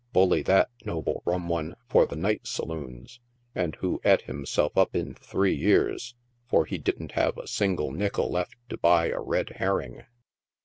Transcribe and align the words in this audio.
(Bully, 0.13 0.41
that, 0.41 0.71
noble 0.83 1.21
Rum 1.27 1.47
one, 1.47 1.75
for 1.87 2.07
the 2.07 2.15
night 2.15 2.47
sa 2.47 2.63
loons), 2.65 3.19
and 3.53 3.75
who 3.75 4.01
eat 4.03 4.23
himself 4.23 4.75
up 4.75 4.95
in 4.95 5.13
three 5.13 5.53
years, 5.55 6.15
for 6.49 6.65
he 6.65 6.79
didn't 6.79 7.11
have 7.11 7.37
a 7.37 7.45
single 7.47 7.91
nickle 7.91 8.31
left 8.31 8.55
to 8.69 8.77
buy 8.79 9.09
a 9.09 9.19
red 9.19 9.57
herring. 9.57 10.01